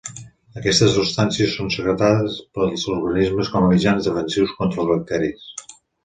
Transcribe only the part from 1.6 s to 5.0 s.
secretades pels organismes com a mitjans defensius contra els